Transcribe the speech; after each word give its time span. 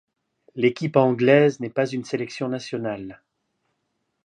L'équipe 0.55 0.95
anglaise 0.95 1.59
n'est 1.59 1.69
pas 1.69 1.85
une 1.87 2.05
sélection 2.05 2.47
nationale. 2.47 3.21